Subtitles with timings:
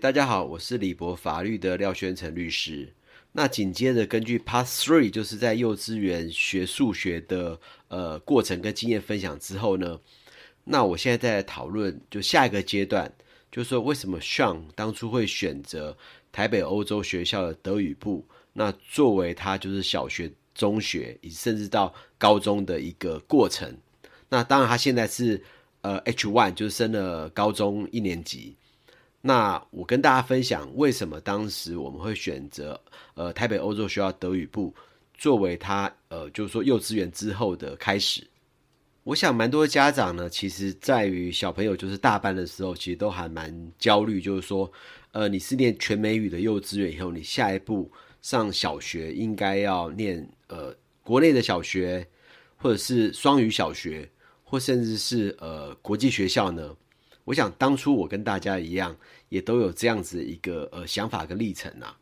[0.00, 2.90] 大家好，我是李博法律的廖宣成律师。
[3.32, 10.00] 那紧接着根据 Part Three，就是在幼稚园学数学的呃过程跟经验分享之后呢，
[10.64, 13.12] 那我现在在讨论就下一个阶段，
[13.52, 15.94] 就是说为什么 Sean 当初会选择
[16.32, 23.76] 台北欧洲学校的德语部，那作为他就是小学、中学，以甚至到高中的一个过程。
[24.30, 25.42] 那当然他现在是
[25.82, 28.56] 呃 H One，就是升了高中一年级。
[29.22, 32.80] 那我跟大家分享，为什么当时我们会选择
[33.14, 34.74] 呃台北欧洲学校德语部
[35.14, 38.26] 作为他呃就是说幼稚园之后的开始。
[39.02, 44.70] 我想蛮多家长呢，其实在于小朋友就是大班的时候，其实都还蛮焦虑，就是说
[45.12, 47.90] 呃你是念全美语的幼稚园以后，你下一步
[48.22, 52.06] 上小学应该要念呃国内的小学，
[52.56, 54.08] 或者是双语小学，
[54.44, 56.74] 或甚至是呃国际学校呢？
[57.24, 58.96] 我想当初我跟大家一样，
[59.28, 61.96] 也都有这样子一个呃想法跟历程啊。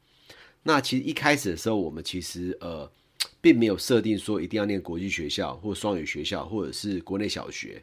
[0.63, 2.91] 那其实一开始的时候，我们其实呃
[3.41, 7.83] 并没有设定说一定要念国际学校或双语学校，或者是国内小学。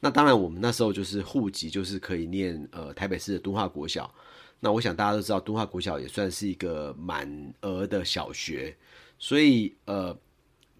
[0.00, 4.12] 那当然，我们那时候就是户籍就是可以念呃台北市的敦化国小。
[4.60, 8.76] 那我想大家都知道，敦化国小也算是一个满额的小学，
[9.18, 10.16] 所以呃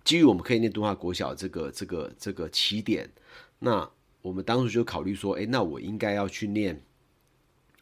[0.04, 3.10] 基于我们可以念敦化国小这个这个这个起点，
[3.58, 3.90] 那。
[4.26, 6.82] 我们当时就考虑说，诶，那我应该要去念，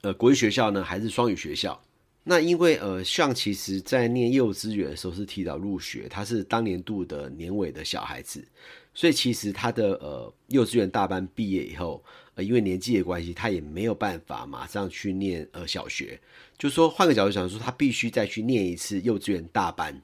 [0.02, 1.80] 呃，国际学校呢，还是双语学校？
[2.22, 8.46] 那因为呃，像其实在念幼稚园的时候是提早入学，他是当年度的年尾的小孩子，
[8.92, 16.20] 所以其实他的呃幼稚园大班毕业以后，呃，因为年纪的关系，他也没有办法马上去念呃小学，
[16.58, 19.98] 就说换个角度想说，他必须再去念一次幼稚园大班。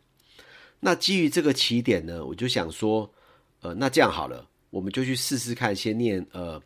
[0.81, 3.13] 那基于这个起点呢，我就想说，
[3.61, 4.47] 呃，那这样好了。
[4.71, 6.61] 我们就去试试看，先念呃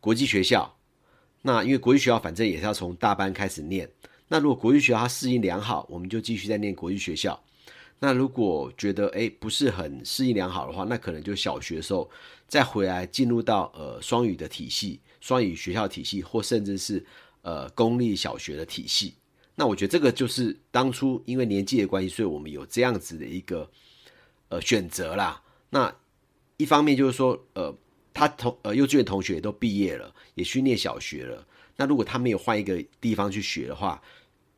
[0.00, 0.72] 国际学校。
[1.42, 3.90] 那因为国际学校反正也是要从大班开始念。
[4.28, 7.40] 那如果国际学校它适应良好，我们就继续再念国际学校。
[7.98, 12.10] 那如果觉得诶不是很适应良好的话，那可能就小学的时候
[12.46, 17.02] 再回来进入到呃双语的体系、双语学校体系，或甚至是
[17.42, 19.14] 呃公立小学的体系。
[19.54, 23.70] 那我觉得这个就是当初因为年纪的关系，所以我们有这样子的一个
[24.48, 25.40] 呃选择啦。
[25.70, 25.94] 那
[26.56, 27.74] 一方面就是说，呃，
[28.14, 31.46] 他同呃幼稚园同学也都毕业了，也去念小学了。
[31.76, 34.00] 那如果他没有换一个地方去学的话，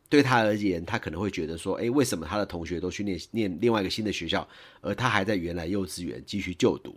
[0.08, 4.48] 对他而言，他可能会觉得说，诶，为什么他的同学都去念念另外一个新的学校，
[4.80, 6.94] 而他还在原来幼稚园继续就读？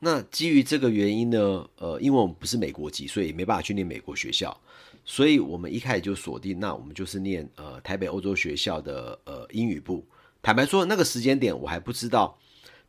[0.00, 4.58] 那基于这个原因呢，呃，因为我们不是美国籍，所以没办法去念美国学校，
[5.04, 10.04] 所以我们一开始就锁定，那我们就是念呃台北欧洲学校的呃英语部。
[10.40, 12.38] 坦白说，那个时间点我还不知道。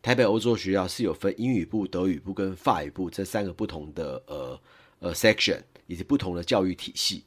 [0.01, 4.59] 台北欧洲学校是有分英语部、德语部跟法语部这三个不同的呃
[4.99, 7.23] 呃 section，以及不同的教育体系。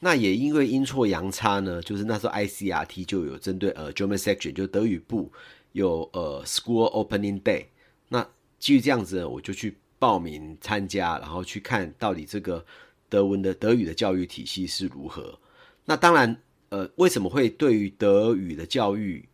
[0.00, 5.30] 那也因为阴错阳差呢，就是那时候 ICRT 就有针对呃 German section，就德语部
[5.72, 7.66] 有呃 School Opening Day。
[8.08, 8.26] 那
[8.58, 12.64] 基于这样子呢，我就去报名参加，然后去看到底这个
[13.08, 15.38] 德文的德语的教育体系是如何。
[15.84, 16.36] 那当然，
[16.70, 19.26] 呃，为什么会对于德语的教育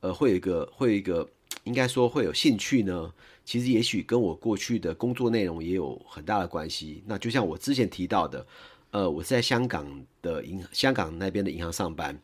[0.00, 1.28] 呃会有一个会有一个
[1.64, 3.12] 应该说会有兴趣呢，
[3.44, 7.02] 其实也许跟我过去的工作内容也有很大的关系。
[7.06, 8.46] 那就像我之前提到的，
[8.90, 9.86] 呃，我是在香港
[10.20, 12.18] 的银香港那边的银行上班。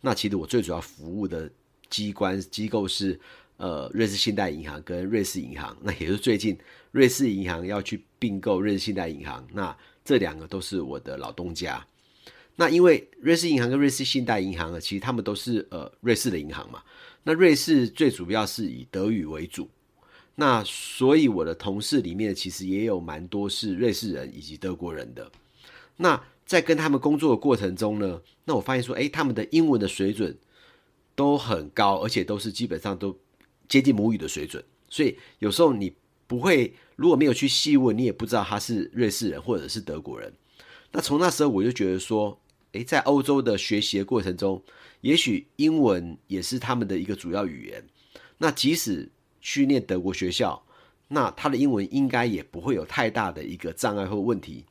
[0.00, 1.50] 那其实我最主要服务的
[1.88, 3.18] 机关机构是
[3.56, 5.76] 呃瑞士信贷银行跟瑞士银行。
[5.80, 6.58] 那也是最近
[6.90, 11.86] 瑞士银行要去并购瑞士信贷银行，那这两个都是我的老东家。
[12.56, 16.82] 那因为瑞士银行跟瑞士信贷银行呢，其实他们都是呃瑞士的银行嘛。
[17.24, 19.68] 那瑞士最主要是以德语为主，
[20.34, 25.30] 那所以我的同事里面其实也有蛮多是瑞士人以及德国人的。
[25.96, 30.36] 那在跟他们工作的过程中呢，那我发现说，诶，他们的英文的水准
[31.14, 33.16] 都很高，而且都是基本上都
[33.68, 34.62] 接近母语的水准。
[34.88, 35.94] 所以有时候你
[36.26, 40.32] 不会，如果没有去细问，你也不知道他是瑞士人或者是德国人。
[40.90, 42.38] 那从那时候我就觉得说，
[42.72, 44.62] 诶，在欧洲的学习的过程中，
[45.02, 47.84] 也许英文也是他们的一个主要语言。
[48.38, 49.08] 那即使
[49.40, 50.60] 去念德国学校，
[51.08, 54.64] 那他的英文应该也不会有太大的一个障碍或问题。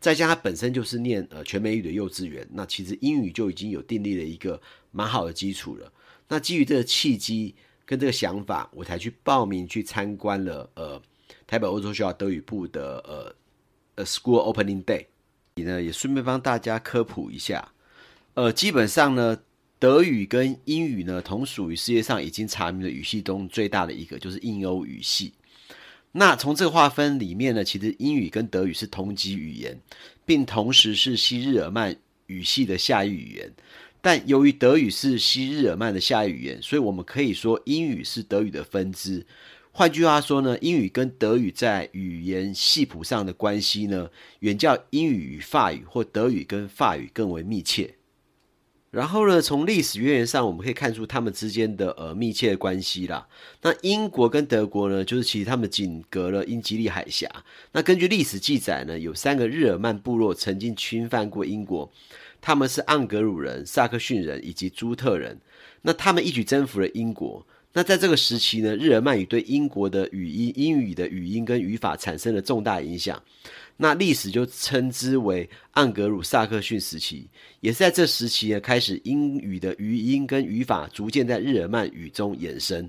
[0.00, 4.60] 再加上他本身就是念呃全美语的幼稚园，那其实英语就已经有订立了一个
[4.90, 5.90] 蛮好的基础了。
[6.28, 7.54] 那基于这个契机
[7.86, 11.00] 跟这个想法，我才去报名去参观了呃
[11.46, 13.34] 台北欧洲学校德语部的呃
[13.94, 15.06] 呃 School Opening Day。
[15.54, 17.72] 你呢也顺便帮大家科普一下，
[18.34, 19.38] 呃，基本上呢，
[19.78, 25.32] 德语跟英语呢同属于世界上已经查明的语系中最大的一个，就是印欧语系。
[26.12, 29.78] 那从这个划分里面呢，其实英语跟德语是同级语言，
[30.24, 33.52] 并同时是西日耳曼语系的下一语言。
[34.00, 39.26] 但由于德语是西日耳曼的下一语言，所以我们可以说英语是德语的分支。
[39.72, 47.96] 换句话说呢，英语跟德语在语言系谱上的关系呢，远较英语与法语或德语跟法语更为密切。
[48.94, 53.26] 然后呢，从历史渊源上，我们可以看出他们之间的呃密切的关系啦。
[53.62, 57.28] 那英国跟德国呢，就是其实他们仅隔了英吉利海峡。
[57.72, 61.90] 那根据历史记载呢，有三个日耳曼部落曾经侵犯过英国，
[62.40, 65.40] 他们是盎格鲁人、萨克逊人以及朱特人。
[65.82, 67.44] 那他们一举征服了英国。
[67.76, 73.20] 那在这个时期呢，日耳曼语对英国的语音、英语的语音跟语法产生了重大影响。
[73.76, 77.28] 那历史就称之为盎格鲁撒克逊时期，
[77.60, 82.88] 也是在这时期呢，开始英语的语音跟语法逐渐在日耳曼语中衍生。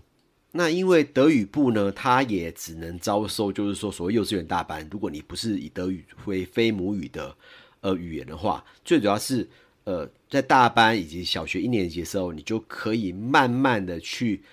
[0.51, 7.35] 那因为德语部呢，它也只能招收，就是说所谓幼稚园大班，如果你不是以德语为非母语的
[7.81, 9.47] 呃语言的话，最主要是
[9.85, 14.43] 呃在大班以及小学一年级的时候，你就可以慢慢的去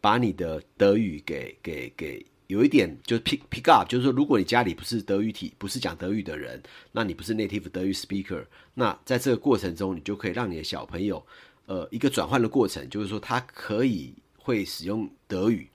[0.00, 2.26] 把你的德语给给给。
[2.46, 6.62] 有一点就是 pick pick up，就是说，如果你家里不是德语体，不是讲德语的人，
[6.92, 8.44] 那你不是 native 德语 speaker，
[8.74, 11.24] 那在这个过程中，你就可以让你的小朋友，
[11.66, 15.68] 呃，一个转换的过程，就是说他可以会使用德语。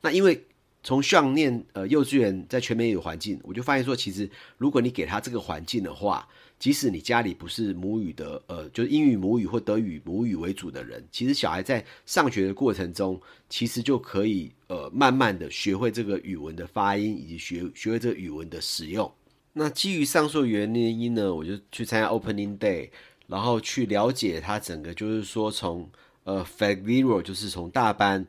[0.00, 0.44] 那因为
[0.82, 6.28] 从上念呃幼稚园在全美语环境，我就发现说，其实如果你给他这个环境的话。
[6.58, 13.20] 即使你家里不是母语的，呃，就是英语母语或德语母语为主的人，其实小孩在上学的过程中，
[13.50, 19.12] 其实就可以呃慢慢的学会这个语文的发音，以及学学会这个语文的使用。
[19.52, 22.88] 那基于上述原因呢，我就去参加 Opening Day，
[23.26, 25.86] 然后去了解他整个就是说从
[26.24, 28.26] 呃 Fact Zero 就是从大班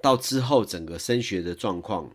[0.00, 2.10] 到之后整个升学的状况。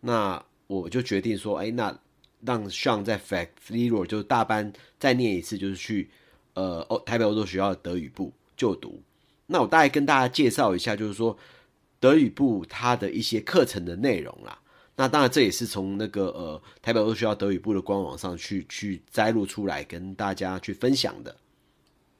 [0.00, 1.98] 那我就决定说，哎，那。
[2.44, 6.10] 让 Sean 在 Fact Zero 就是大班再念一次，就是去
[6.54, 9.02] 呃台北欧洲学校德语部就读。
[9.46, 11.36] 那我大概跟大家介绍一下，就是说
[11.98, 14.58] 德语部它的一些课程的内容啦。
[14.96, 21.34] 那当然这也是从那个呃台北欧洲学校德语部的官网上去去摘录出来跟大家去分享的。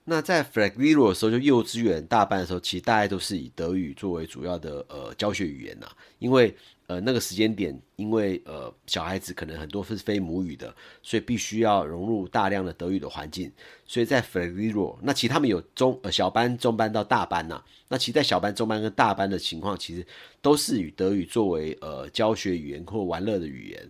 [0.04, 5.86] 那在 Fact Zero 的时候，就幼稚园大班的时候，其实大概都是以德语作为主要的呃教学语言呐，
[6.18, 6.56] 因为。
[6.86, 10.74] 呃，那个时间点，因为呃，小孩子可能很多是非母语的，
[11.04, 13.48] 所以必须要融入大量的德语的环境。
[13.86, 20.04] 所以在 Fact Zero，那其实他们有中呃小班、中班到大班呐、那其实，在小班、中班跟大班的情况，其实
[20.42, 23.88] 都是以德语作为呃教学语言或玩乐的语言。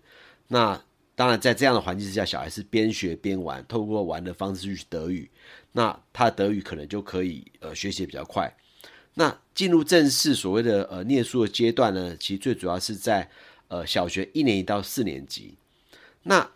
[0.49, 0.79] 那
[1.21, 5.31] 当然，在这样的环境之下，小孩是边学边玩，透过玩的方式去学德语，
[5.73, 8.51] 那他的德语可能就可以呃学习比较快。
[9.13, 13.29] 那进入正式所谓的呃念书的阶段呢，其实最主要是在
[13.69, 15.59] 呃小学一年级到四年级。
[16.23, 16.51] 那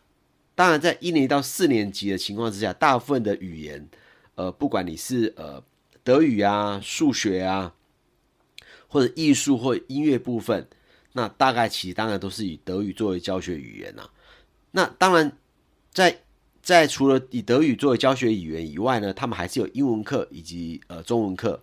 [0.55, 3.87] 当然，在一年级到四年级的情况之下，大部分的语言，
[4.35, 5.63] 呃，不管你是呃
[6.03, 7.75] 德语啊、数学啊，
[8.89, 10.67] 或者艺术或音乐部分，
[11.13, 14.11] 那大概其实当然都是以德语作为教学语言呐、啊。
[14.77, 15.31] 那当然
[15.93, 16.19] 在，
[16.61, 21.63] 在除了以德语作为教学语言以外呢，他们还是有英文课以及呃中文课。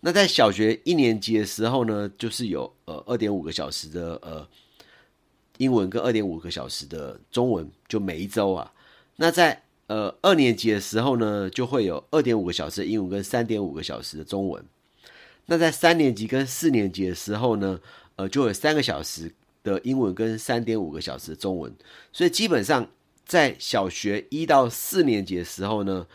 [0.00, 4.44] 那在小学一年级的时候呢，就是有呃二点五个小时的呃
[5.58, 8.72] 英文跟二点五个小时的中文，就每一周啊。
[9.14, 14.64] 那在呃二年级的时候呢，就会有二点五个小时的英文跟三点五个小时的中文。
[15.46, 17.78] 那在三年级跟四年级的时候呢，
[18.16, 19.32] 呃就有三个小时
[19.64, 21.74] 的英文跟三点五个小时的中文。
[22.12, 22.88] 所以基本上
[23.26, 26.06] 在小学一到四年级的时候呢。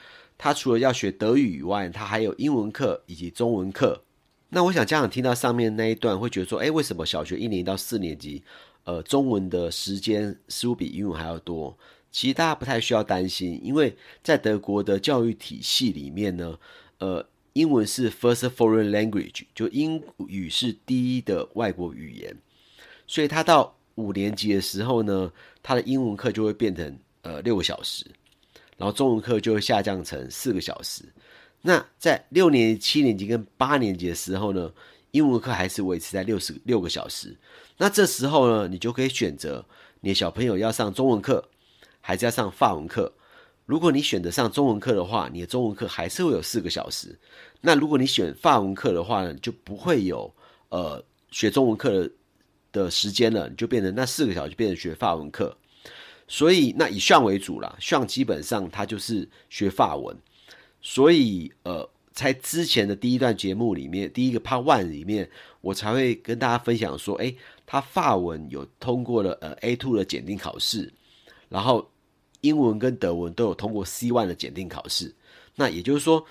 [0.42, 4.06] 他除了要学德语以外，他还有英文课以及中文课。
[4.52, 8.42] 那我想家长听到上面那一段，会觉得说：“诶，为什么小学一年到四年级，
[8.86, 11.78] 呃，中文的时间似乎比英文还要多？”
[12.10, 16.58] 其实大家不太需要担心，因为在德国的教育体系里面呢，
[17.00, 22.38] 呃，英文是 first foreign language，就英语是第一的外国语言，
[23.10, 25.32] 所以他到五年级的时候呢，
[25.64, 28.06] 他的英文课就会变成呃六个小时。
[28.78, 31.04] 然后中文课就会下降成四个小时。
[31.60, 34.72] 那在六年、七年级跟八年级的时候呢，
[35.10, 37.36] 英文课还是维持在六十六个小时。
[37.78, 39.66] 那这时候呢，你就可以选择
[40.02, 41.44] 你的小朋友要上中文课，
[42.00, 43.12] 还是要上法文课。
[43.66, 47.18] 如果你选择上中文课的话，你的中文课还是会有四个小时。
[47.60, 50.32] 那如果你选法文课的话呢，就不会有
[50.70, 52.12] 呃学中文课的
[52.72, 55.58] 的时间了，你就变成那四个小时变成学法文课。
[56.28, 60.16] 所以，那以上为主啦，Sean 基本上他就是学法文，
[60.80, 65.28] 所以呃，在之前的第一段节目里面，第一个 Part One 里面，
[65.62, 67.36] 我才会跟大家分享说，诶，
[67.66, 70.94] 他法文有通过了呃 A two 的检定考试，
[71.50, 71.90] 然后
[72.42, 75.12] 英文跟德文都有通过 C one 的检定考试，
[75.56, 76.24] 那也就是说，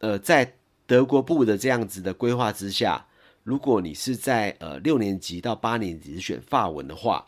[0.00, 0.54] 呃，在
[0.86, 3.06] 德国部的这样子的规划之下，
[3.48, 7.26] 如果你是在呃六年级到八年级选法文的话，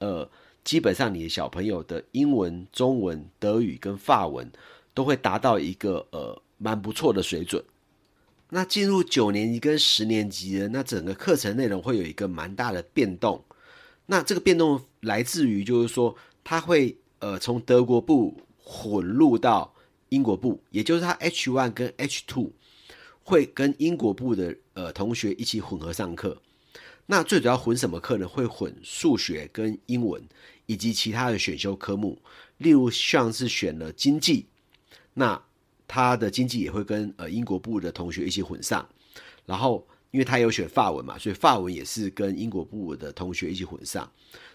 [0.00, 0.28] 呃，
[0.64, 4.50] 基本上你的小朋友的英文、中文、德语跟法文
[4.92, 7.64] 都会达到一个呃蛮不错的水准。
[8.48, 13.40] 那进入九年级跟十年级的，那整个课程内容会有一个蛮大的变动。
[14.06, 16.12] 那这个变动来自于就是说，
[16.42, 19.72] 他会呃从德国部混入到
[20.08, 22.50] 英国部，也就是他 H one 跟 H two
[23.22, 26.40] 会跟英国部的呃同学一起混合上课。
[27.06, 28.26] 那最主要混什么课呢？
[28.28, 30.22] 会混数学跟英文
[30.66, 32.20] 以及其他的选修科目，
[32.58, 34.46] 例如像是选了经济，
[35.14, 35.42] 那。
[35.92, 38.88] 他的经济也会跟呃英国部的同学一起混上，
[39.44, 44.08] 然后因为他有选法文嘛，所以法文也是跟英国部的同学一起混上。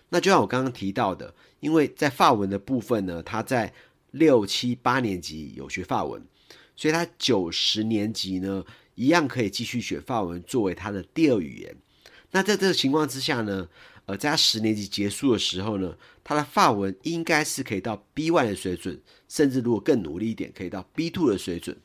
[0.07, 3.73] 那就像我刚刚提到的，因为在法文的部分呢，他在
[4.11, 6.25] 六七八年级有学法文，
[6.75, 8.63] 所以他九十年级呢
[8.95, 11.75] 一样可以继续学法文作为他的第二语言。
[12.31, 13.67] 那在这个情况之下呢，
[14.05, 21.77] 呃，在他十年级结束的时候呢，他的法文应该是可以到 B1 的水准，甚至如果更努力一点，可以到 B2 的水准。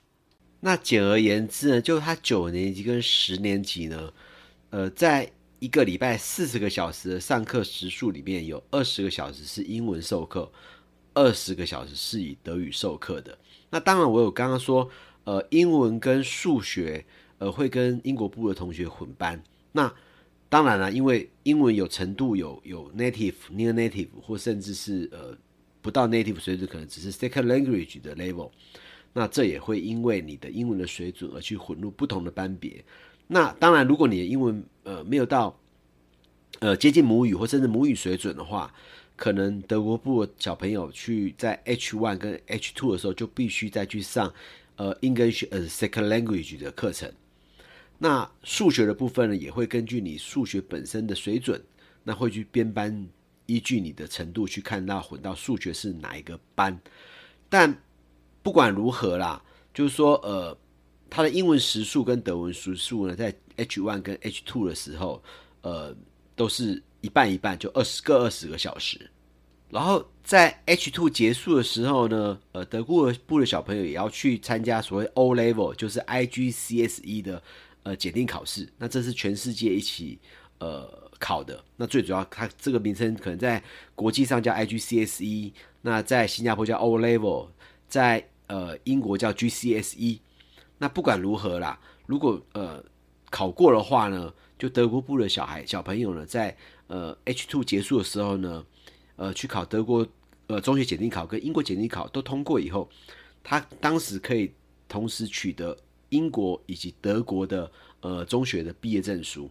[0.60, 4.12] 那简而言之呢，就是他九年级跟十年级呢，
[4.70, 10.50] 呃，在一个礼拜四十个小时的上课时数里面，有二十个小时是英文授课，
[11.14, 13.38] 二十个小时是以德语授课的。
[13.70, 14.88] 那当然，我有刚刚说，
[15.24, 17.04] 呃，英文跟数学，
[17.38, 19.42] 呃，会跟英国部的同学混班。
[19.72, 19.92] 那
[20.48, 25.36] 当然了，因为英文有程度有有 native、near native 或甚至是呃
[25.80, 28.50] 不到 native 水准，可能只是 second language 的 level。
[29.12, 32.84] 那这也会因为你的英文的水准而去混入不同的班别。
[33.28, 35.56] 那当然，如果你的英文呃没有到
[36.58, 38.74] 呃接近母语或甚至母语水准的话，
[39.20, 44.32] 可能德国部小朋友去在 H1 跟 H2 的时候就必须再去上
[44.76, 47.12] 呃 English as second language 的课程。
[47.98, 51.62] 那数学的部分呢，也会根据你数学本身的水准，
[52.02, 53.06] 那会去编班，
[53.44, 56.80] 依据你的程度去看到混到数学是哪一个班。
[57.50, 57.76] 但
[58.42, 60.56] 不管如何啦，就是说，呃，
[61.10, 65.22] 他的英文时数跟德文时数呢，在 H one 跟 H two 的时候，
[65.60, 65.94] 呃，
[66.34, 69.10] 都是一半一半，就二十个二十个小时。
[69.68, 77.42] 然后在 H two 结束的时候呢，呃，德国部的小朋友也要去参加所谓 O level，就是 IGCSE 的。
[77.82, 80.18] 呃，检定考试，那这是全世界一起
[80.58, 80.86] 呃
[81.18, 81.64] 考的。
[81.76, 83.60] 那最主要，它这个名称可能在
[83.94, 87.48] 国际上叫 IGCSE，那在新加坡叫 O Level，
[87.88, 90.18] 在呃英国叫 GCSE。
[90.76, 92.84] 那不管如何啦，如果呃
[93.30, 96.54] 考过的话呢，就德国部的小孩小朋友呢，在
[96.90, 98.66] 呃，H two 结束的时候呢，
[99.14, 100.04] 呃去考德国
[100.48, 102.90] 呃中学检定考跟英国检定考都通过以后，
[103.44, 104.52] 他当时可以
[104.88, 105.76] 同时取得。
[106.10, 107.70] 英国以及德国的
[108.00, 109.48] 呃中学的毕业证书，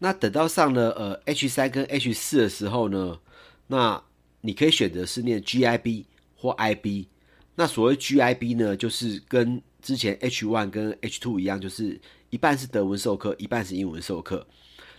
[0.00, 3.20] 那等到上了呃 H 三跟 H 四的时候呢，
[3.68, 4.02] 那
[4.40, 7.06] 你可以选择是念 GIB 或 IB。
[7.54, 14.44] 那所谓 GIB 呢，就是跟之前 H one 跟 H two 一样，就是一半是德文授课，一半是英文授课。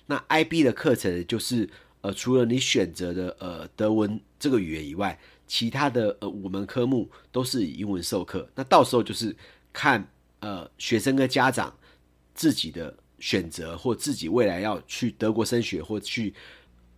[0.08, 1.70] 那 IB 的课程就是
[2.02, 8.50] 呃除了你选择的呃德文这个语言以外，其他的呃五门科目都是以英文授课。
[8.56, 9.36] 那到时候就是
[9.72, 10.06] 看。
[10.40, 11.76] 呃，学生跟家长
[12.36, 16.32] 自己的选择，或自己未来要去德国升学，或去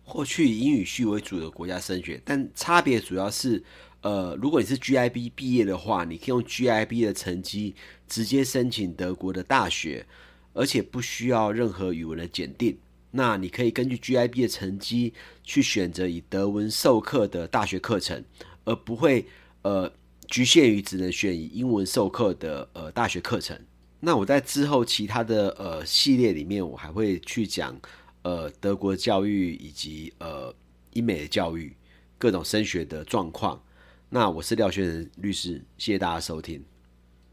[0.04, 3.64] 或去英语系为主的国家升学，但差别主要是，
[4.02, 7.74] 呃，如果你是 GIB 毕业的话，你可以用 GIB 的成绩
[8.06, 10.06] 直接申请德国的大学，
[10.52, 12.76] 而且不需要任何语文的检定。
[13.10, 18.24] 那你可以根据 GIB 的成绩去选择以德文授课的大学课程，
[18.64, 19.26] 而不会
[19.62, 19.92] 呃。
[20.30, 23.58] 局限于只能选以英文授课的呃大学课程。
[23.98, 27.76] 那我在之后其他的呃系列里面，我还会去讲
[28.22, 30.54] 呃德国教育以及呃
[30.92, 31.74] 英美的教育
[32.16, 33.60] 各种升学的状况。
[34.08, 36.69] 那我是廖轩仁律师，谢谢大家收听。